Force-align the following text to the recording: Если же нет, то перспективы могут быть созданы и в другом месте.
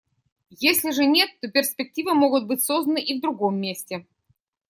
Если 0.59 0.89
же 0.89 1.05
нет, 1.05 1.29
то 1.41 1.47
перспективы 1.47 2.15
могут 2.15 2.47
быть 2.47 2.63
созданы 2.63 2.99
и 3.03 3.19
в 3.19 3.21
другом 3.21 3.57
месте. 3.61 4.07